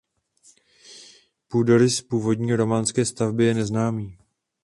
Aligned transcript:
Půdorys 1.47 2.01
původní 2.01 2.53
románské 2.55 3.05
stavby 3.05 3.45
je 3.45 3.53
neznámý. 3.53 4.17